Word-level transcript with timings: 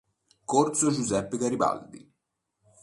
Corso 0.45 0.89
Giuseppe 0.89 1.37
Garibaldi 1.37 2.11